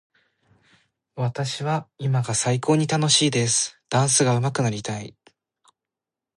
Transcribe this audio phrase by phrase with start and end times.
[1.15, 3.79] 私は今が最高に楽しいです。
[3.87, 5.15] ダンスがうまくなりたい。